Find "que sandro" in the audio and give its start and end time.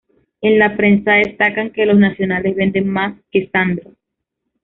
3.31-3.91